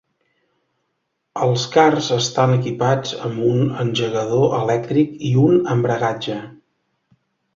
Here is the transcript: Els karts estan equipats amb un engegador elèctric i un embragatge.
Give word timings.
Els 1.47 1.65
karts 1.75 2.07
estan 2.15 2.53
equipats 2.55 3.13
amb 3.27 3.43
un 3.49 3.61
engegador 3.85 4.57
elèctric 4.61 5.13
i 5.33 5.37
un 5.45 5.61
embragatge. 5.75 6.39